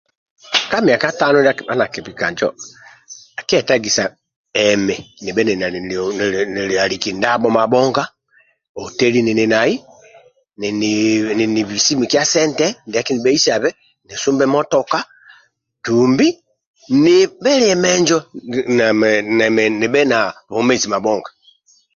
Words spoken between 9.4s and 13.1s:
nai nini bisi mikia sente ndia